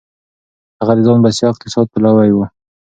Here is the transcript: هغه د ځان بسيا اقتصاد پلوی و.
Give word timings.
هغه 0.79 0.93
د 0.97 0.99
ځان 1.05 1.17
بسيا 1.23 1.47
اقتصاد 1.51 1.85
پلوی 1.93 2.29
و. 2.33 2.37